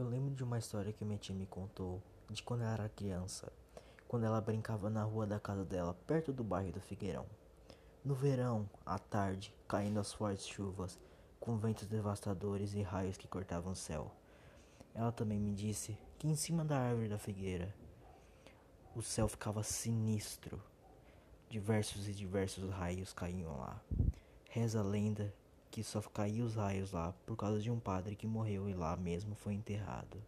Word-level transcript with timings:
Eu 0.00 0.08
lembro 0.08 0.34
de 0.34 0.42
uma 0.42 0.58
história 0.58 0.94
que 0.94 1.04
minha 1.04 1.18
tia 1.18 1.34
me 1.34 1.44
contou 1.44 2.02
de 2.30 2.42
quando 2.42 2.62
ela 2.62 2.72
era 2.72 2.88
criança, 2.88 3.52
quando 4.08 4.24
ela 4.24 4.40
brincava 4.40 4.88
na 4.88 5.02
rua 5.02 5.26
da 5.26 5.38
casa 5.38 5.62
dela, 5.62 5.92
perto 6.06 6.32
do 6.32 6.42
bairro 6.42 6.72
do 6.72 6.80
Figueirão. 6.80 7.26
No 8.02 8.14
verão, 8.14 8.66
à 8.86 8.98
tarde, 8.98 9.54
caindo 9.68 10.00
as 10.00 10.10
fortes 10.10 10.46
chuvas, 10.46 10.98
com 11.38 11.58
ventos 11.58 11.86
devastadores 11.86 12.72
e 12.72 12.80
raios 12.80 13.18
que 13.18 13.28
cortavam 13.28 13.74
o 13.74 13.76
céu. 13.76 14.10
Ela 14.94 15.12
também 15.12 15.38
me 15.38 15.52
disse 15.52 15.94
que 16.18 16.26
em 16.26 16.34
cima 16.34 16.64
da 16.64 16.78
árvore 16.78 17.10
da 17.10 17.18
figueira 17.18 17.74
o 18.96 19.02
céu 19.02 19.28
ficava 19.28 19.62
sinistro. 19.62 20.62
Diversos 21.50 22.08
e 22.08 22.14
diversos 22.14 22.70
raios 22.70 23.12
caíam 23.12 23.54
lá. 23.58 23.78
Reza 24.48 24.80
a 24.80 24.82
lenda 24.82 25.30
que 25.70 25.84
só 25.84 26.00
caíam 26.00 26.46
os 26.46 26.56
raios 26.56 26.92
lá 26.92 27.12
por 27.24 27.36
causa 27.36 27.60
de 27.60 27.70
um 27.70 27.78
padre 27.78 28.16
que 28.16 28.26
morreu 28.26 28.68
e 28.68 28.74
lá 28.74 28.96
mesmo 28.96 29.34
foi 29.34 29.54
enterrado. 29.54 30.20